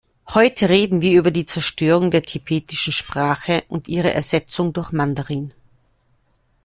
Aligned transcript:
Heute 0.33 0.67
reden 0.67 1.01
wir 1.03 1.15
über 1.19 1.29
die 1.29 1.45
Zerstörung 1.45 2.09
der 2.09 2.23
tibetischen 2.23 2.91
Sprache 2.91 3.63
und 3.67 3.87
ihre 3.87 4.11
Ersetzung 4.11 4.73
durch 4.73 4.91
Mandarin. 4.91 5.53